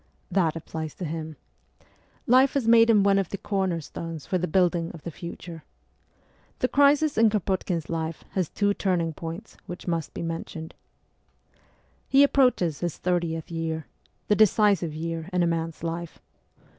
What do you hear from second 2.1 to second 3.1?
Life has made of him